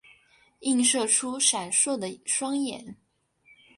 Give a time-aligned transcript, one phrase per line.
[0.61, 2.97] 映射出闪烁的双眼